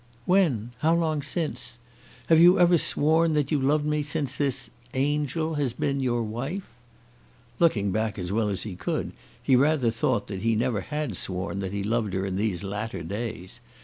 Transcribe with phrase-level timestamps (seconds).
[0.25, 0.71] "When?
[0.79, 1.77] How long since?
[2.25, 6.67] Have you ever sworn that you loved me since this angel has been your wife?"
[7.59, 9.11] Looking back as well as he could,
[9.43, 13.03] he rather thought that he never had sworn that he loved her in these latter
[13.03, 13.59] days.